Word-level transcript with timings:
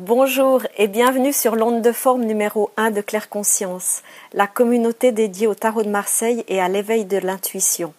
Bonjour 0.00 0.62
et 0.76 0.86
bienvenue 0.86 1.32
sur 1.32 1.56
l'onde 1.56 1.82
de 1.82 1.90
forme 1.90 2.22
numéro 2.22 2.70
1 2.76 2.92
de 2.92 3.00
Claire 3.00 3.28
Conscience, 3.28 4.04
la 4.32 4.46
communauté 4.46 5.10
dédiée 5.10 5.48
au 5.48 5.56
tarot 5.56 5.82
de 5.82 5.88
Marseille 5.88 6.44
et 6.46 6.60
à 6.60 6.68
l'éveil 6.68 7.04
de 7.04 7.16
l'intuition. 7.16 7.92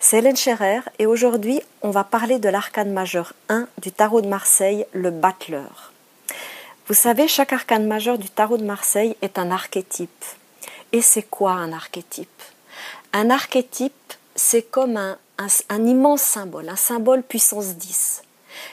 C'est 0.00 0.18
Hélène 0.18 0.36
Scherer 0.36 0.80
et 0.98 1.06
aujourd'hui 1.06 1.62
on 1.80 1.88
va 1.88 2.04
parler 2.04 2.38
de 2.38 2.50
l'arcane 2.50 2.92
majeur 2.92 3.32
1 3.48 3.66
du 3.80 3.90
tarot 3.90 4.20
de 4.20 4.28
Marseille, 4.28 4.84
le 4.92 5.10
battleur. 5.10 5.94
Vous 6.88 6.94
savez, 6.94 7.26
chaque 7.26 7.54
arcane 7.54 7.86
majeur 7.86 8.18
du 8.18 8.28
tarot 8.28 8.58
de 8.58 8.64
Marseille 8.64 9.16
est 9.22 9.38
un 9.38 9.50
archétype. 9.50 10.24
Et 10.92 11.00
c'est 11.00 11.22
quoi 11.22 11.52
un 11.52 11.72
archétype? 11.72 12.42
Un 13.14 13.30
archétype, 13.30 14.12
c'est 14.34 14.70
comme 14.70 14.98
un, 14.98 15.16
un 15.38 15.86
immense 15.86 16.20
symbole, 16.20 16.68
un 16.68 16.76
symbole 16.76 17.22
puissance 17.22 17.76
10. 17.76 18.24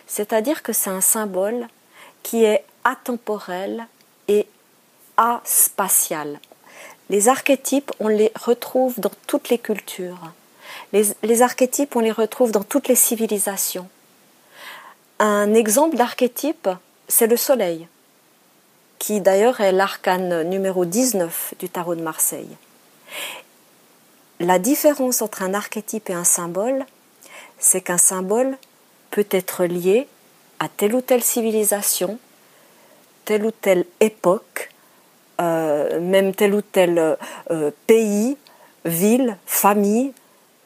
C'est-à-dire 0.05 0.63
que 0.63 0.73
c'est 0.73 0.89
un 0.89 0.99
symbole 0.99 1.69
qui 2.27 2.43
est 2.43 2.65
atemporel 2.83 3.87
et 4.27 4.47
aspatial. 5.15 6.41
Les 7.09 7.29
archétypes, 7.29 7.93
on 8.01 8.09
les 8.09 8.33
retrouve 8.35 8.99
dans 8.99 9.13
toutes 9.27 9.47
les 9.47 9.57
cultures. 9.57 10.33
Les, 10.91 11.41
archétypes, 11.41 11.95
on 11.95 12.01
les 12.01 12.11
retrouve 12.11 12.51
dans 12.51 12.65
toutes 12.65 12.89
les 12.89 12.95
civilisations. 12.95 13.87
Un 15.19 15.53
exemple 15.53 15.95
d'archétype, 15.95 16.67
c'est 17.07 17.27
le 17.27 17.37
soleil, 17.37 17.87
qui 18.99 19.21
d'ailleurs 19.21 19.61
est 19.61 19.71
l'arcane 19.71 20.43
numéro 20.49 20.83
19 20.83 21.53
du 21.59 21.69
tarot 21.69 21.95
de 21.95 22.01
Marseille. 22.01 22.57
La 24.41 24.59
différence 24.59 25.21
entre 25.21 25.43
un 25.43 25.53
archétype 25.53 26.09
et 26.09 26.13
un 26.13 26.25
symbole, 26.25 26.85
c'est 27.57 27.79
qu'un 27.79 27.97
symbole 27.97 28.57
peut 29.11 29.27
être 29.31 29.63
lié 29.63 30.09
à 30.59 30.67
telle 30.69 30.95
ou 30.95 31.01
telle 31.01 31.23
civilisation, 31.23 32.19
telle 33.25 33.45
ou 33.45 33.51
telle 33.51 33.85
époque, 33.99 34.69
euh, 35.39 35.99
même 35.99 36.33
tel 36.33 36.55
ou 36.55 36.61
tel 36.61 37.17
euh, 37.51 37.71
pays, 37.85 38.37
ville, 38.85 39.37
famille. 39.45 40.13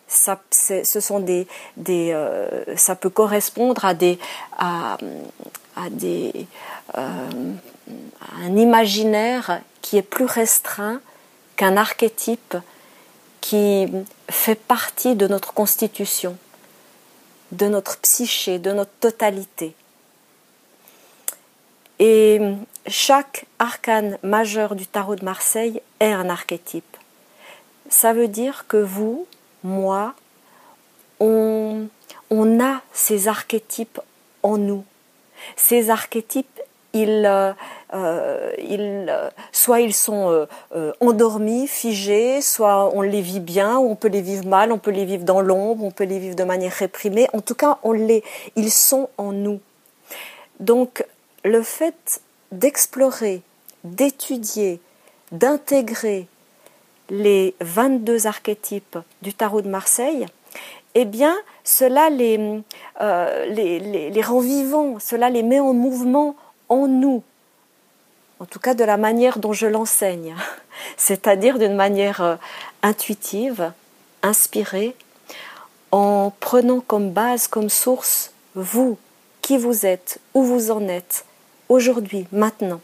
Ça, 0.08 0.42
ce 0.52 1.00
sont 1.00 1.20
des, 1.20 1.48
des 1.78 2.12
euh, 2.14 2.76
ça 2.76 2.96
peut 2.96 3.10
correspondre 3.10 3.86
à 3.86 3.94
des, 3.94 4.20
à, 4.58 4.98
à 5.78 5.90
des, 5.90 6.46
un 6.94 8.58
imaginaire 8.58 9.62
qui 9.82 9.98
est 9.98 10.02
plus 10.02 10.26
restreint 10.26 11.00
qu'un 11.56 11.78
archétype 11.78 12.58
qui 13.40 13.88
fait 14.30 14.56
partie 14.56 15.16
de 15.16 15.28
notre 15.28 15.54
constitution, 15.54 16.38
de 17.52 17.68
notre 17.68 17.98
psyché, 18.00 18.60
de 18.60 18.72
notre 18.72 18.92
totalité. 19.00 19.74
Et 22.04 22.42
chaque 22.88 23.46
arcane 23.60 24.18
majeur 24.24 24.74
du 24.74 24.88
tarot 24.88 25.16
de 25.16 25.24
Marseille 25.24 25.84
est 26.00 26.12
un 26.12 26.30
archétype. 26.30 26.98
Ça 27.90 28.12
veut 28.12 28.28
dire 28.28 28.66
que 28.68 28.78
vous, 28.78 29.28
moi, 29.64 30.16
on, 31.20 31.88
on 32.32 32.60
a 32.60 32.82
ces 32.92 33.28
archétypes 33.28 34.02
en 34.42 34.58
nous. 34.58 34.84
Ces 35.56 35.92
archétypes, 35.92 36.60
ils, 36.94 37.24
euh, 37.24 37.54
euh, 37.94 38.52
ils, 38.58 39.16
soit 39.52 39.82
ils 39.82 39.94
sont 39.94 40.48
euh, 40.74 40.94
endormis, 41.02 41.68
figés, 41.68 42.42
soit 42.42 42.90
on 42.96 43.02
les 43.02 43.22
vit 43.22 43.40
bien, 43.40 43.78
on 43.78 43.96
peut 43.96 44.08
les 44.08 44.22
vivre 44.22 44.48
mal, 44.48 44.72
on 44.72 44.80
peut 44.80 44.90
les 44.90 45.06
vivre 45.06 45.24
dans 45.24 45.42
l'ombre, 45.42 45.84
on 45.84 45.92
peut 45.92 46.06
les 46.06 46.18
vivre 46.18 46.36
de 46.36 46.44
manière 46.46 46.74
réprimée. 46.74 47.28
En 47.34 47.42
tout 47.42 47.56
cas, 47.56 47.78
on 47.84 47.92
les, 47.92 48.24
ils 48.56 48.72
sont 48.72 49.08
en 49.20 49.32
nous. 49.34 49.60
Donc, 50.60 51.06
le 51.44 51.64
fait 51.64 52.22
d'explorer, 52.52 53.42
d'étudier, 53.84 54.80
d'intégrer 55.32 56.28
les 57.10 57.56
22 57.62 58.28
archétypes 58.28 58.98
du 59.22 59.34
tarot 59.34 59.62
de 59.62 59.70
Marseille, 59.70 60.26
eh 60.94 61.06
bien, 61.06 61.36
cela 61.64 62.10
euh, 63.02 63.46
les, 63.46 64.22
rend 64.22 64.40
vivants, 64.40 64.98
cela 65.00 65.30
les 65.30 65.44
met 65.44 65.60
en 65.60 65.74
mouvement 65.74 66.36
en 66.70 66.88
nous, 66.88 67.24
en 68.40 68.46
tout 68.46 68.60
cas 68.60 68.74
de 68.74 68.84
la 68.84 68.98
manière 68.98 69.40
dont 69.40 69.54
je 69.54 69.68
l'enseigne, 69.68 70.36
c'est-à-dire 70.98 71.60
d'une 71.60 71.76
manière 71.76 72.22
euh, 72.22 72.36
intuitive, 72.82 73.72
inspirée, 74.22 74.96
en 75.92 76.32
prenant 76.40 76.80
comme 76.80 77.12
base, 77.12 77.48
comme 77.48 77.70
source, 77.70 78.32
vous, 78.56 78.98
qui 79.42 79.58
vous 79.58 79.86
êtes, 79.86 80.20
où 80.34 80.44
vous 80.44 80.72
en 80.72 80.88
êtes, 80.88 81.26
aujourd'hui, 81.72 82.28
maintenant. 82.32 82.82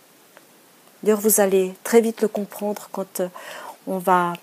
D'ailleurs, 1.04 1.20
vous 1.20 1.42
allez 1.42 1.74
très 1.84 2.02
vite 2.02 2.22
le 2.22 2.28
comprendre 2.28 2.90
quand 2.92 3.20
euh, 3.20 3.28
on 3.86 3.98
va 3.98 4.34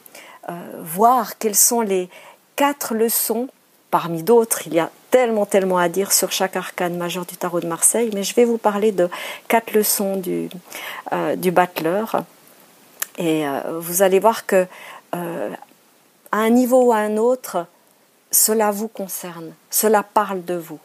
euh, 0.48 0.52
voir 0.82 1.38
quelles 1.38 1.56
sont 1.56 1.80
les 1.80 2.08
quatre 2.54 2.94
leçons, 2.94 3.48
parmi 3.90 4.22
d'autres, 4.22 4.66
il 4.66 4.74
y 4.74 4.78
a 4.78 4.90
tellement, 5.10 5.46
tellement 5.46 5.78
à 5.78 5.88
dire 5.88 6.12
sur 6.12 6.30
chaque 6.30 6.56
arcane 6.56 6.96
majeur 6.96 7.24
du 7.24 7.36
tarot 7.36 7.60
de 7.60 7.66
Marseille, 7.66 8.10
mais 8.12 8.22
je 8.22 8.34
vais 8.34 8.44
vous 8.44 8.58
parler 8.58 8.92
de 8.92 9.08
quatre 9.48 9.72
leçons 9.72 10.16
du, 10.16 10.48
euh, 11.12 11.36
du 11.36 11.50
battleur. 11.50 12.24
Et 13.16 13.44
vous 13.78 14.02
allez 14.02 14.18
voir 14.18 14.44
que 14.44 14.66
à 15.12 15.18
un 16.32 16.50
niveau 16.50 16.86
ou 16.86 16.92
à 16.92 16.96
un 16.96 17.16
autre, 17.16 17.64
cela 18.32 18.72
vous 18.72 18.88
concerne, 18.88 19.52
cela 19.70 20.02
parle 20.02 20.44
de 20.44 20.54
vous. 20.54 20.80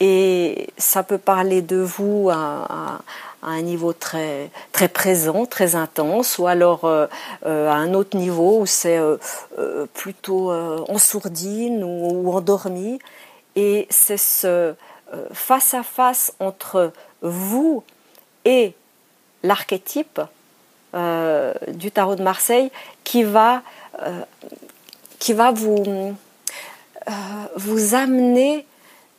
Et 0.00 0.68
ça 0.76 1.02
peut 1.02 1.18
parler 1.18 1.62
de 1.62 1.76
vous 1.76 2.30
à, 2.32 3.00
un 3.42 3.60
niveau 3.60 3.92
très, 3.92 4.50
très 4.72 4.88
présent, 4.88 5.44
très 5.44 5.74
intense, 5.74 6.38
ou 6.38 6.46
alors 6.46 6.86
euh, 6.86 7.06
euh, 7.44 7.68
à 7.68 7.74
un 7.74 7.92
autre 7.92 8.16
niveau 8.16 8.60
où 8.60 8.66
c'est 8.66 8.96
euh, 8.98 9.18
plutôt 9.92 10.50
en 10.50 10.98
sourdine 10.98 11.84
ou, 11.84 12.32
endormi. 12.32 12.98
Et 13.56 13.86
c'est 13.90 14.16
ce 14.16 14.74
face 15.32 15.74
à 15.74 15.84
face 15.84 16.32
entre 16.40 16.92
vous 17.22 17.84
et 18.44 18.74
l'archétype 19.44 20.20
du 20.92 21.90
tarot 21.92 22.16
de 22.16 22.22
Marseille 22.22 22.72
qui 23.04 23.22
va, 23.22 23.62
qui 25.20 25.32
va 25.32 25.52
vous, 25.52 26.16
vous 27.56 27.94
amener 27.94 28.66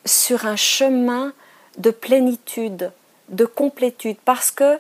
sur 0.06 0.46
un 0.46 0.56
chemin 0.56 1.34
de 1.78 1.92
plénitude, 1.92 2.92
de 3.30 3.46
complétude, 3.46 4.18
parce 4.24 4.52
que 4.52 4.80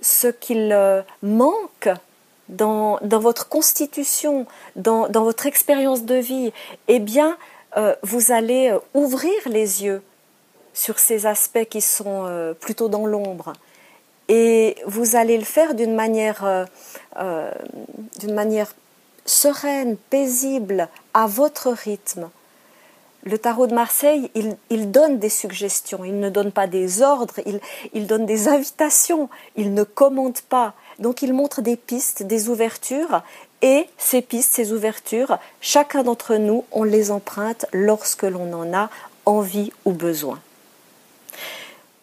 ce 0.00 0.28
qu'il 0.28 0.72
euh, 0.72 1.02
manque 1.22 1.88
dans, 2.48 2.98
votre 3.02 3.48
constitution, 3.48 4.46
dans, 4.76 5.08
votre 5.08 5.46
expérience 5.46 6.04
de 6.04 6.16
vie, 6.16 6.52
eh 6.88 6.98
bien, 6.98 7.36
euh, 7.76 7.94
vous 8.02 8.32
allez 8.32 8.70
euh, 8.70 8.78
ouvrir 8.92 9.34
les 9.46 9.84
yeux 9.84 10.02
sur 10.72 10.98
ces 10.98 11.26
aspects 11.26 11.64
qui 11.70 11.80
sont 11.80 12.54
plutôt 12.58 12.88
dans 12.88 13.06
l'ombre. 13.06 13.52
Et 14.28 14.76
vous 14.86 15.14
allez 15.14 15.38
le 15.38 15.44
faire 15.44 15.74
d'une 15.76 15.94
manière, 15.94 16.66
d'une 18.18 18.34
manière 18.34 18.74
sereine, 19.24 19.96
paisible, 20.10 20.88
à 21.12 21.28
votre 21.28 21.70
rythme 21.70 22.28
le 23.24 23.38
tarot 23.38 23.66
de 23.66 23.74
Marseille, 23.74 24.30
il, 24.70 24.90
donne 24.90 25.18
des 25.18 25.30
suggestions, 25.30 26.04
il 26.04 26.20
ne 26.20 26.28
donne 26.28 26.52
pas 26.52 26.66
des 26.66 27.00
ordres, 27.00 27.34
il, 27.94 28.06
donne 28.06 28.26
des 28.26 28.48
invitations, 28.48 29.30
il 29.56 29.72
ne 29.72 29.82
commande 29.82 30.40
pas. 30.42 30.74
Donc 30.98 31.22
il 31.22 31.32
montre 31.32 31.62
des 31.62 31.76
pistes, 31.76 32.22
des 32.22 32.50
ouvertures, 32.50 33.22
et 33.62 33.88
ces 33.96 34.20
pistes, 34.20 34.52
ces 34.52 34.72
ouvertures, 34.72 35.38
chacun 35.62 36.02
d'entre 36.02 36.36
nous, 36.36 36.64
on 36.70 36.82
les 36.82 37.10
emprunte 37.10 37.64
lorsque 37.72 38.24
l'on 38.24 38.52
en 38.52 38.74
a 38.74 38.90
envie 39.24 39.72
ou 39.86 39.92
besoin. 39.92 40.38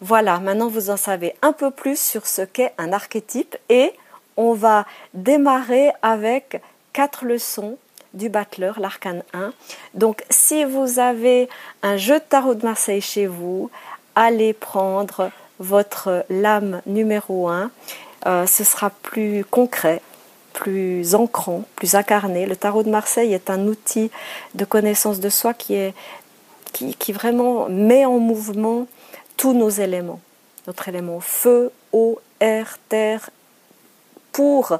Voilà, 0.00 0.40
maintenant 0.40 0.66
vous 0.66 0.90
en 0.90 0.96
savez 0.96 1.36
un 1.42 1.52
peu 1.52 1.70
plus 1.70 2.00
sur 2.00 2.26
ce 2.26 2.42
qu'est 2.42 2.74
un 2.78 2.92
archétype 2.92 3.56
et 3.68 3.92
on 4.36 4.54
va 4.54 4.86
démarrer 5.14 5.92
avec 6.02 6.60
quatre 6.92 7.24
leçons 7.24 7.78
du 8.14 8.28
battleur, 8.28 8.80
l'arcane 8.80 9.22
1. 9.32 9.52
Donc 9.94 10.24
si 10.30 10.64
vous 10.64 10.98
avez 10.98 11.48
un 11.82 11.96
jeu 11.96 12.18
de 12.18 12.24
tarot 12.24 12.54
de 12.54 12.64
Marseille 12.64 13.00
chez 13.00 13.26
vous, 13.26 13.70
allez 14.14 14.52
prendre 14.52 15.30
votre 15.58 16.24
lame 16.28 16.82
numéro 16.86 17.48
1. 17.48 17.70
Euh, 18.26 18.46
ce 18.46 18.64
sera 18.64 18.90
plus 18.90 19.44
concret, 19.44 20.00
plus 20.52 21.14
ancrant, 21.14 21.64
plus 21.76 21.94
incarné. 21.94 22.46
Le 22.46 22.56
tarot 22.56 22.82
de 22.82 22.90
Marseille 22.90 23.32
est 23.32 23.50
un 23.50 23.66
outil 23.66 24.10
de 24.54 24.64
connaissance 24.64 25.20
de 25.20 25.28
soi 25.28 25.54
qui, 25.54 25.74
est, 25.74 25.94
qui, 26.72 26.94
qui 26.94 27.12
vraiment 27.12 27.68
met 27.68 28.04
en 28.04 28.18
mouvement 28.18 28.86
tous 29.36 29.54
nos 29.54 29.70
éléments. 29.70 30.20
Notre 30.66 30.88
élément 30.88 31.20
feu, 31.20 31.72
eau, 31.92 32.20
air, 32.40 32.78
terre, 32.88 33.30
pour 34.30 34.78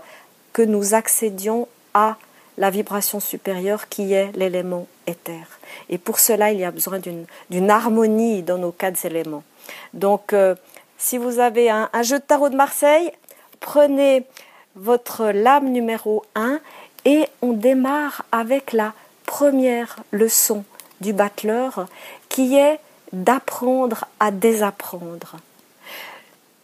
que 0.52 0.62
nous 0.62 0.94
accédions 0.94 1.68
à 1.94 2.16
la 2.58 2.70
vibration 2.70 3.20
supérieure 3.20 3.88
qui 3.88 4.12
est 4.12 4.32
l'élément 4.36 4.86
éther. 5.06 5.46
Et 5.88 5.98
pour 5.98 6.18
cela, 6.18 6.52
il 6.52 6.60
y 6.60 6.64
a 6.64 6.70
besoin 6.70 7.00
d'une 7.50 7.70
harmonie 7.70 8.42
dans 8.42 8.58
nos 8.58 8.72
quatre 8.72 9.04
éléments. 9.04 9.44
Donc, 9.94 10.32
euh, 10.32 10.54
si 10.98 11.18
vous 11.18 11.40
avez 11.40 11.70
un, 11.70 11.88
jeu 12.02 12.18
de 12.18 12.24
tarot 12.24 12.48
de 12.48 12.56
Marseille, 12.56 13.10
prenez 13.60 14.24
votre 14.76 15.26
lame 15.26 15.70
numéro 15.70 16.24
1 16.34 16.60
et 17.04 17.26
on 17.42 17.52
démarre 17.52 18.24
avec 18.30 18.72
la 18.72 18.92
première 19.26 19.96
leçon 20.12 20.64
du 21.00 21.12
battleur 21.12 21.86
qui 22.28 22.56
est 22.56 22.78
d'apprendre 23.12 24.06
à 24.20 24.30
désapprendre. 24.30 25.36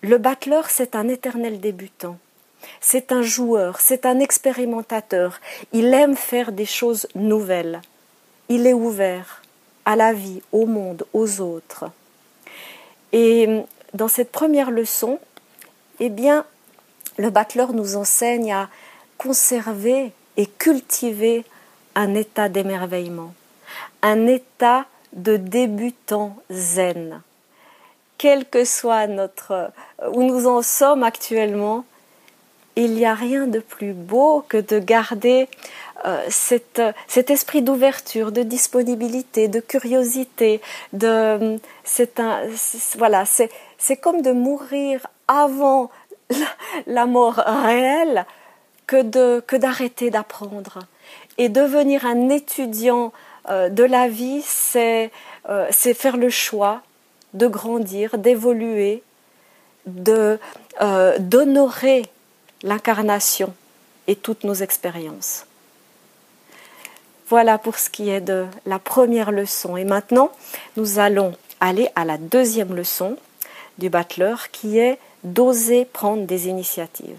Le 0.03 0.17
battleur, 0.19 0.71
c'est 0.71 0.95
un 0.95 1.09
éternel 1.09 1.61
débutant. 1.61 2.17
C'est 2.81 3.13
un 3.13 3.23
joueur, 3.23 3.81
c'est 3.81 4.07
un 4.07 4.21
expérimentateur. 4.21 5.41
Il 5.73 5.93
aime 5.95 6.17
faire 6.17 6.53
des 6.53 6.67
choses 6.67 7.07
nouvelles. 7.15 7.81
Il 8.49 8.67
est 8.67 8.73
ouvert 8.73 9.43
à 9.85 9.97
la 9.97 10.13
vie, 10.13 10.43
au 10.53 10.67
monde, 10.67 11.07
aux 11.13 11.41
autres. 11.41 11.87
Et 13.13 13.63
dans 13.95 14.09
cette 14.09 14.33
première 14.33 14.71
leçon, 14.71 15.19
eh 16.01 16.09
bien, 16.09 16.45
le 17.17 17.31
battleur 17.31 17.73
nous 17.73 17.97
enseigne 17.97 18.53
à 18.53 18.69
conserver 19.17 20.13
et 20.37 20.47
cultiver 20.47 21.45
un 21.95 22.15
état 22.15 22.49
d'émerveillement, 22.49 23.35
un 24.03 24.27
état 24.27 24.87
de 25.13 25.37
débutant 25.37 26.37
zen. 26.51 27.23
Quel 28.19 28.45
que 28.45 28.65
soit 28.65 29.07
notre 29.07 29.71
où 30.13 30.23
nous 30.23 30.47
en 30.47 30.63
sommes 30.63 31.03
actuellement, 31.03 31.85
il 32.85 32.95
n'y 32.95 33.07
a 33.07 33.15
rien 33.15 33.47
de 33.47 33.59
plus 33.59 33.93
beau 33.93 34.45
que 34.49 34.57
de 34.57 34.79
garder 34.79 35.49
euh, 36.07 36.25
cet 36.29 37.31
esprit 37.31 37.63
d'ouverture, 37.63 38.31
de 38.31 38.43
disponibilité, 38.43 39.49
de 39.49 39.59
curiosité, 39.59 40.61
de 40.93 41.59
c'est 41.83 42.21
un 42.21 42.43
voilà, 42.97 43.25
c'est 43.27 43.97
comme 43.97 44.23
de 44.23 44.31
mourir 44.31 45.09
avant 45.27 45.91
la, 46.87 47.07
mort 47.07 47.43
réelle 47.45 48.27
que 48.87 49.57
d'arrêter 49.57 50.11
d'apprendre. 50.11 50.79
Et 51.37 51.49
devenir 51.49 52.07
un 52.07 52.29
étudiant 52.29 53.13
euh, 53.51 53.69
de 53.69 53.83
la 53.83 54.09
vie, 54.09 54.43
c'est 54.45 55.11
euh, 55.49 55.67
c'est 55.71 55.95
faire 55.95 56.17
le 56.17 56.31
choix 56.31 56.83
de 57.35 57.49
grandir, 57.49 58.19
d'évoluer, 58.19 59.03
d'honorer 59.87 62.03
l'incarnation 62.63 63.55
et 64.07 64.17
toutes 64.17 64.45
nos 64.45 64.55
expériences. 64.55 65.47
Voilà 67.29 67.59
pour 67.59 67.79
ce 67.79 67.91
qui 67.91 68.09
est 68.09 68.23
de 68.23 68.47
la 68.65 68.79
première 68.79 69.31
leçon. 69.31 69.77
Et 69.77 69.85
maintenant, 69.85 70.31
nous 70.77 70.99
allons 70.99 71.35
aller 71.61 71.89
à 71.95 72.05
la 72.05 72.17
deuxième 72.17 72.75
leçon 72.75 73.17
du 73.77 73.91
battleur 73.91 74.51
qui 74.51 74.79
est 74.79 74.99
d'oser 75.25 75.85
prendre 75.85 76.25
des 76.25 76.49
initiatives. 76.49 77.19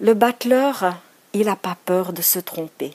Le 0.00 0.14
battleur, 0.14 0.94
il 1.34 1.46
n'a 1.46 1.56
pas 1.56 1.76
peur 1.84 2.12
de 2.12 2.22
se 2.22 2.38
tromper. 2.38 2.94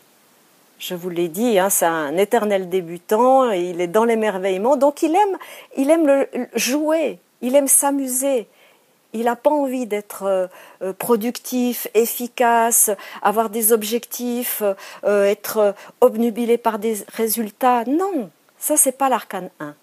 Je 0.80 0.95
vous 0.95 1.09
l'ai 1.09 1.30
dit, 1.30 1.57
hein, 1.57 1.69
c'est 1.69 1.86
un 1.86 2.18
éternel 2.18 2.68
débutant, 2.68 3.51
il 3.51 3.80
est 3.80 3.88
dans 3.88 4.03
l'émerveillement, 4.03 4.75
donc 4.75 5.01
il 5.03 5.15
aime, 5.15 6.25
jouer, 6.56 7.19
il 7.42 7.56
aime 7.56 7.68
s'amuser, 7.68 8.47
il 9.15 9.23
n'a 9.25 9.35
pas 9.38 9.50
envie 9.50 9.85
d'être 9.85 10.23
euh, 10.23 10.47
euh, 10.81 10.91
productif, 10.91 11.88
efficace, 11.94 12.91
avoir 13.21 13.50
des 13.50 13.71
objectifs, 13.71 14.62
euh, 15.06 15.25
être 15.25 15.73
obnubilé 16.01 16.57
par 16.57 16.79
des 16.79 16.97
résultats. 17.13 17.85
Non, 17.85 18.29
ça 18.59 18.75
c'est 18.75 18.91
pas 18.91 19.07
l'arcane 19.07 19.50
1. 19.59 19.73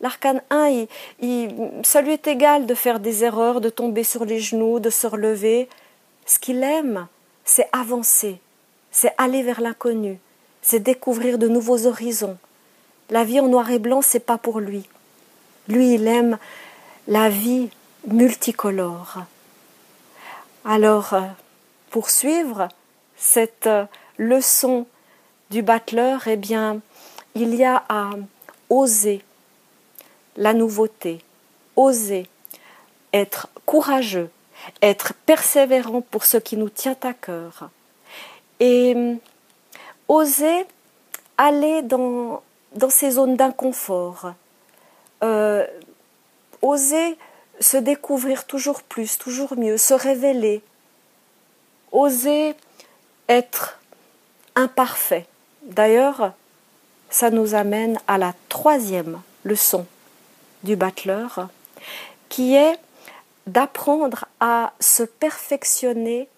L'arcane 0.00 0.42
1, 0.50 0.86
il, 1.20 1.54
ça 1.82 2.00
lui 2.00 2.12
est 2.12 2.26
égal 2.26 2.66
de 2.66 2.74
faire 2.74 2.98
des 2.98 3.24
erreurs, 3.24 3.60
de 3.60 3.68
tomber 3.68 4.04
sur 4.04 4.24
les 4.24 4.40
genoux, 4.40 4.80
de 4.80 4.90
se 4.90 5.06
relever. 5.06 5.68
Ce 6.24 6.38
qu'il 6.38 6.62
aime, 6.62 7.08
c'est 7.44 7.68
avancer, 7.72 8.40
c'est 8.90 9.12
aller 9.18 9.42
vers 9.42 9.60
l'inconnu, 9.60 10.18
c'est 10.62 10.80
découvrir 10.80 11.38
de 11.38 11.48
nouveaux 11.48 11.86
horizons. 11.86 12.38
La 13.10 13.24
vie 13.24 13.40
en 13.40 13.48
noir 13.48 13.70
et 13.70 13.78
blanc, 13.78 14.00
c'est 14.02 14.20
pas 14.20 14.38
pour 14.38 14.60
lui. 14.60 14.88
Lui, 15.68 15.94
il 15.94 16.06
aime 16.08 16.38
la 17.06 17.28
vie 17.28 17.70
multicolore. 18.06 19.24
Alors, 20.64 21.14
euh, 21.14 21.20
pour 21.90 22.10
suivre 22.10 22.68
cette 23.16 23.66
euh, 23.66 23.84
leçon 24.18 24.86
du 25.50 25.62
battleur, 25.62 26.26
eh 26.28 26.36
bien, 26.36 26.80
il 27.34 27.54
y 27.54 27.64
a 27.64 27.84
à 27.88 28.10
oser 28.70 29.22
la 30.36 30.54
nouveauté, 30.54 31.20
oser 31.76 32.28
être 33.12 33.48
courageux, 33.64 34.30
être 34.82 35.14
persévérant 35.26 36.00
pour 36.00 36.24
ce 36.24 36.36
qui 36.36 36.56
nous 36.56 36.68
tient 36.68 36.96
à 37.02 37.12
cœur 37.12 37.70
et 38.58 38.94
euh, 38.96 39.14
oser 40.08 40.64
aller 41.38 41.82
dans, 41.82 42.42
dans 42.74 42.90
ces 42.90 43.12
zones 43.12 43.36
d'inconfort, 43.36 44.32
oser 46.62 47.18
se 47.60 47.76
découvrir 47.76 48.46
toujours 48.46 48.82
plus, 48.82 49.18
toujours 49.18 49.56
mieux, 49.56 49.78
se 49.78 49.94
révéler, 49.94 50.62
oser 51.92 52.54
être 53.28 53.78
imparfait. 54.54 55.26
D'ailleurs, 55.62 56.32
ça 57.10 57.30
nous 57.30 57.54
amène 57.54 57.98
à 58.06 58.18
la 58.18 58.34
troisième 58.48 59.20
leçon 59.44 59.86
du 60.62 60.76
battleur, 60.76 61.48
qui 62.28 62.54
est 62.54 62.78
d'apprendre 63.46 64.26
à 64.40 64.72
se 64.80 65.02
perfectionner 65.04 66.28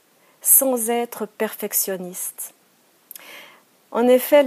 sans 0.42 0.90
être 0.90 1.26
perfectionniste. 1.26 2.52
En 3.90 4.06
effet, 4.06 4.42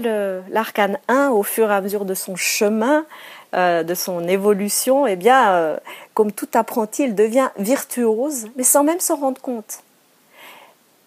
l'arcane 0.49 0.99
1, 1.07 1.29
au 1.29 1.43
fur 1.43 1.71
et 1.71 1.73
à 1.73 1.81
mesure 1.81 2.05
de 2.05 2.13
son 2.13 2.35
chemin, 2.35 3.05
euh, 3.55 3.83
de 3.83 3.95
son 3.95 4.27
évolution, 4.27 5.07
eh 5.07 5.15
bien, 5.15 5.51
euh, 5.51 5.77
comme 6.13 6.31
tout 6.31 6.47
apprenti, 6.53 7.03
il 7.03 7.15
devient 7.15 7.49
virtuose, 7.57 8.47
mais 8.55 8.63
sans 8.63 8.83
même 8.83 8.99
s'en 8.99 9.15
rendre 9.15 9.41
compte. 9.41 9.79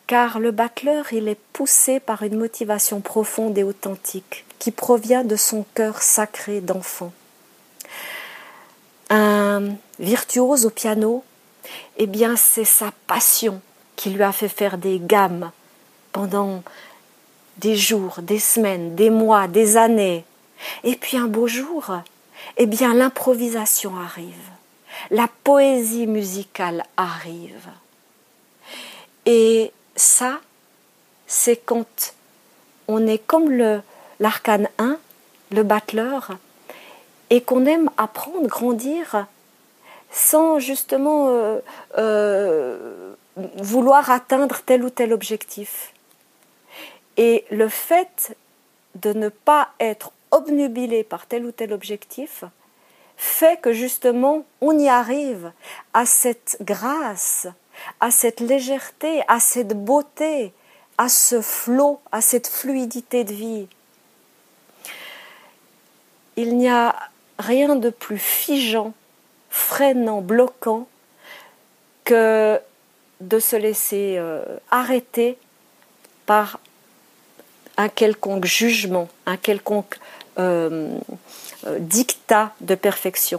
Car 0.06 0.40
le 0.40 0.50
battleur, 0.50 1.12
il 1.12 1.28
est 1.28 1.38
poussé 1.52 2.00
par 2.00 2.22
une 2.22 2.36
motivation 2.36 3.00
profonde 3.00 3.56
et 3.56 3.62
authentique 3.62 4.44
qui 4.58 4.72
provient 4.72 5.24
de 5.24 5.36
son 5.36 5.64
cœur 5.74 6.02
sacré 6.02 6.60
d'enfant. 6.60 7.12
Un 9.10 9.76
virtuose 9.98 10.66
au 10.66 10.70
piano, 10.70 11.24
eh 11.96 12.06
bien, 12.06 12.36
c'est 12.36 12.64
sa 12.64 12.90
passion 13.06 13.60
qui 13.96 14.10
lui 14.10 14.22
a 14.22 14.32
fait 14.32 14.48
faire 14.48 14.76
des 14.76 14.98
gammes 14.98 15.50
pendant 16.12 16.62
des 17.58 17.76
jours, 17.76 18.16
des 18.22 18.38
semaines, 18.38 18.94
des 18.94 19.10
mois, 19.10 19.48
des 19.48 19.76
années. 19.76 20.24
Et 20.82 20.96
puis 20.96 21.16
un 21.16 21.26
beau 21.26 21.46
jour, 21.46 21.92
eh 22.56 22.66
bien 22.66 22.94
l'improvisation 22.94 23.96
arrive, 23.96 24.50
la 25.10 25.28
poésie 25.44 26.06
musicale 26.06 26.84
arrive. 26.96 27.68
Et 29.26 29.72
ça, 29.96 30.40
c'est 31.26 31.56
quand 31.56 32.14
on 32.88 33.06
est 33.06 33.18
comme 33.18 33.50
le 33.50 33.80
l'arcane 34.20 34.68
1, 34.78 34.96
le 35.50 35.62
battleur, 35.62 36.32
et 37.30 37.40
qu'on 37.42 37.66
aime 37.66 37.90
apprendre, 37.96 38.46
grandir, 38.46 39.26
sans 40.10 40.58
justement 40.58 41.30
euh, 41.30 41.58
euh, 41.98 43.14
vouloir 43.36 44.10
atteindre 44.10 44.60
tel 44.64 44.84
ou 44.84 44.90
tel 44.90 45.12
objectif. 45.12 45.92
Et 47.16 47.44
le 47.50 47.68
fait 47.68 48.36
de 48.94 49.12
ne 49.12 49.28
pas 49.28 49.70
être 49.80 50.12
obnubilé 50.30 51.04
par 51.04 51.26
tel 51.26 51.44
ou 51.44 51.52
tel 51.52 51.72
objectif 51.72 52.44
fait 53.16 53.60
que 53.60 53.72
justement 53.72 54.44
on 54.60 54.78
y 54.78 54.88
arrive 54.88 55.52
à 55.92 56.06
cette 56.06 56.56
grâce, 56.60 57.46
à 58.00 58.10
cette 58.10 58.40
légèreté, 58.40 59.22
à 59.28 59.40
cette 59.40 59.84
beauté, 59.84 60.52
à 60.98 61.08
ce 61.08 61.40
flot, 61.40 62.00
à 62.12 62.20
cette 62.20 62.48
fluidité 62.48 63.24
de 63.24 63.32
vie. 63.32 63.68
Il 66.36 66.56
n'y 66.56 66.68
a 66.68 66.94
rien 67.38 67.76
de 67.76 67.90
plus 67.90 68.18
figeant, 68.18 68.92
freinant, 69.50 70.20
bloquant 70.20 70.88
que 72.04 72.60
de 73.20 73.38
se 73.38 73.56
laisser 73.56 74.16
euh, 74.18 74.44
arrêter 74.70 75.38
par 76.26 76.58
un 77.76 77.88
quelconque 77.88 78.44
jugement, 78.44 79.08
un 79.26 79.36
quelconque 79.36 79.98
euh, 80.38 80.98
euh, 81.66 81.78
dictat 81.78 82.54
de 82.60 82.74
perfection. 82.74 83.38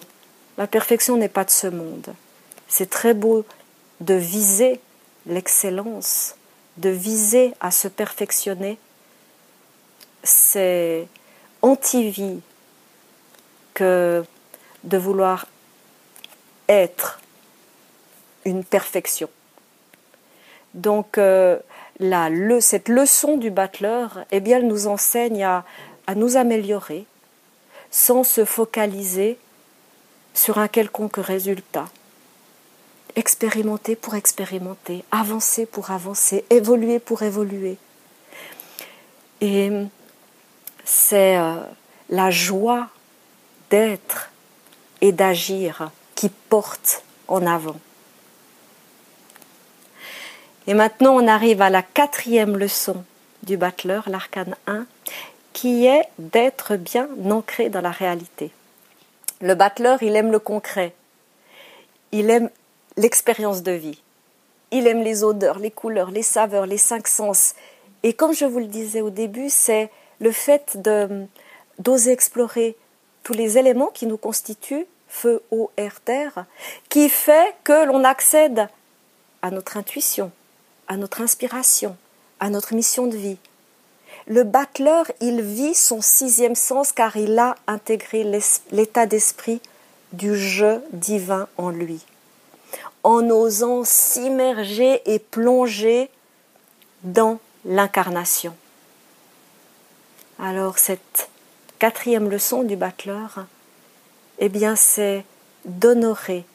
La 0.57 0.67
perfection 0.67 1.17
n'est 1.17 1.29
pas 1.29 1.43
de 1.43 1.49
ce 1.49 1.67
monde. 1.67 2.13
C'est 2.67 2.89
très 2.89 3.13
beau 3.13 3.45
de 3.99 4.13
viser 4.13 4.79
l'excellence, 5.25 6.35
de 6.77 6.89
viser 6.89 7.53
à 7.59 7.71
se 7.71 7.87
perfectionner. 7.87 8.77
C'est 10.23 11.07
anti-vie 11.61 12.41
que 13.73 14.23
de 14.83 14.97
vouloir 14.97 15.47
être 16.69 17.19
une 18.45 18.63
perfection. 18.63 19.29
Donc 20.73 21.17
euh, 21.17 21.57
cette 22.59 22.89
leçon 22.89 23.37
du 23.37 23.51
battleur, 23.51 24.25
eh 24.31 24.37
elle 24.49 24.67
nous 24.67 24.87
enseigne 24.87 25.43
à, 25.43 25.65
à 26.07 26.15
nous 26.15 26.37
améliorer 26.37 27.05
sans 27.91 28.23
se 28.23 28.43
focaliser 28.43 29.37
sur 30.33 30.57
un 30.57 30.67
quelconque 30.67 31.17
résultat. 31.17 31.87
Expérimenter 33.15 33.95
pour 33.95 34.15
expérimenter, 34.15 35.05
avancer 35.11 35.65
pour 35.65 35.91
avancer, 35.91 36.43
évoluer 36.49 36.99
pour 36.99 37.23
évoluer. 37.23 37.77
Et 39.39 39.71
c'est 40.83 41.37
euh, 41.37 41.55
la 42.09 42.29
joie 42.31 42.89
d'être 43.69 44.31
et 44.99 45.13
d'agir 45.13 45.91
qui 46.15 46.29
porte 46.29 47.03
en 47.27 47.45
avant. 47.45 47.79
Et 50.67 50.74
maintenant, 50.74 51.15
on 51.15 51.27
arrive 51.27 51.62
à 51.62 51.69
la 51.69 51.84
quatrième 51.84 52.57
leçon 52.57 53.03
du 53.43 53.57
battleur, 53.57 54.10
l'arcane 54.10 54.55
1, 54.65 54.86
qui 55.53 55.86
est 55.86 56.07
d'être 56.17 56.75
bien 56.75 57.07
ancré 57.29 57.69
dans 57.69 57.81
la 57.81 57.91
réalité. 57.91 58.51
Le 59.41 59.53
battleur, 59.53 60.01
il 60.01 60.15
aime 60.15 60.31
le 60.31 60.39
concret. 60.39 60.93
Il 62.12 62.29
aime 62.29 62.50
l'expérience 62.98 63.62
de 63.62 63.74
vie. 63.74 64.01
Il 64.72 64.88
aime 64.88 65.03
les 65.03 65.24
odeurs, 65.24 65.60
les 65.60 65.72
couleurs, 65.72 66.10
les 66.10 66.24
saveurs, 66.24 66.65
les 66.65 66.77
cinq 66.77 67.07
sens. 67.07 67.53
Et 68.03 68.13
comme 68.13 68.34
je 68.34 68.45
vous 68.45 68.60
le 68.60 68.65
disais 68.65 69.01
au 69.01 69.10
début, 69.10 69.50
c'est 69.50 69.91
le 70.19 70.31
fait 70.31 70.77
d'oser 71.79 72.12
explorer 72.12 72.75
tous 73.24 73.34
les 73.34 73.57
éléments 73.57 73.91
qui 73.93 74.07
nous 74.07 74.17
constituent, 74.17 74.86
feu, 75.07 75.43
eau, 75.51 75.72
air, 75.77 76.00
terre, 76.01 76.45
qui 76.89 77.10
fait 77.10 77.55
que 77.63 77.86
l'on 77.86 78.03
accède 78.03 78.67
à 79.41 79.51
notre 79.51 79.77
intuition, 79.77 80.31
à 80.87 80.97
notre 80.97 81.21
inspiration, 81.21 81.95
à 82.39 82.49
notre 82.49 82.73
mission 82.73 83.07
de 83.07 83.17
vie. 83.17 83.37
Le 84.27 84.43
battleur, 84.43 85.05
il 85.21 85.41
vit 85.41 85.75
son 85.75 86.01
sixième 86.01 86.55
sens 86.55 86.91
car 86.91 87.15
il 87.15 87.37
a 87.37 87.55
intégré 87.67 88.23
l'état 88.71 89.05
d'esprit 89.05 89.61
du 90.13 90.35
jeu 90.35 90.81
divin 90.93 91.47
en 91.57 91.69
lui, 91.69 92.01
en 93.03 93.29
osant 93.29 93.83
s'immerger 93.83 95.01
et 95.05 95.19
plonger 95.19 96.09
dans 97.03 97.39
l'incarnation. 97.65 98.55
Alors 100.39 100.79
cette 100.79 101.29
quatrième 101.79 102.29
leçon 102.29 102.63
du 102.63 102.75
battleur, 102.75 103.45
eh 104.39 104.49
bien 104.49 104.75
c'est 104.75 105.23
d'honorer 105.65 106.45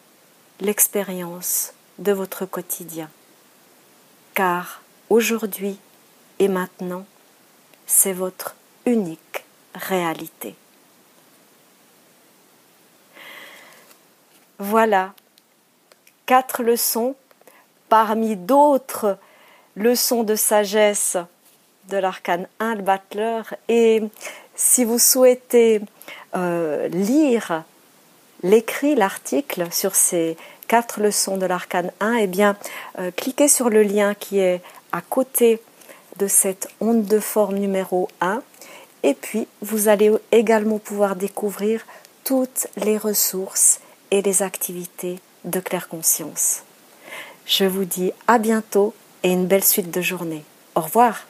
l'expérience 0.60 1.72
de 1.98 2.12
votre 2.12 2.46
quotidien. 2.46 3.08
Car 4.34 4.82
aujourd'hui 5.08 5.78
et 6.38 6.48
maintenant, 6.48 7.04
c'est 7.86 8.12
votre 8.12 8.54
unique 8.86 9.44
réalité. 9.74 10.54
Voilà 14.58 15.14
quatre 16.26 16.62
leçons 16.62 17.16
parmi 17.88 18.36
d'autres 18.36 19.18
leçons 19.76 20.22
de 20.22 20.36
sagesse 20.36 21.16
de 21.88 21.96
l'arcane 21.96 22.46
1, 22.60 22.76
le. 22.76 23.54
Et 23.68 24.02
si 24.54 24.84
vous 24.84 24.98
souhaitez 24.98 25.80
euh, 26.36 26.88
lire 26.88 27.64
l'écrit, 28.42 28.94
l'article 28.94 29.72
sur 29.72 29.94
ces 29.94 30.36
quatre 30.70 31.00
leçons 31.00 31.36
de 31.36 31.46
l'arcane 31.46 31.90
1, 31.98 32.14
eh 32.14 32.26
bien, 32.28 32.56
euh, 33.00 33.10
cliquez 33.10 33.48
sur 33.48 33.70
le 33.70 33.82
lien 33.82 34.14
qui 34.14 34.38
est 34.38 34.62
à 34.92 35.00
côté 35.00 35.60
de 36.18 36.28
cette 36.28 36.68
onde 36.80 37.06
de 37.06 37.18
forme 37.18 37.56
numéro 37.56 38.08
1. 38.20 38.40
Et 39.02 39.14
puis, 39.14 39.48
vous 39.62 39.88
allez 39.88 40.12
également 40.30 40.78
pouvoir 40.78 41.16
découvrir 41.16 41.84
toutes 42.22 42.68
les 42.76 42.96
ressources 42.96 43.80
et 44.12 44.22
les 44.22 44.44
activités 44.44 45.18
de 45.44 45.58
Claire 45.58 45.88
Conscience. 45.88 46.62
Je 47.46 47.64
vous 47.64 47.84
dis 47.84 48.12
à 48.28 48.38
bientôt 48.38 48.94
et 49.24 49.32
une 49.32 49.48
belle 49.48 49.64
suite 49.64 49.90
de 49.90 50.00
journée. 50.00 50.44
Au 50.76 50.82
revoir. 50.82 51.26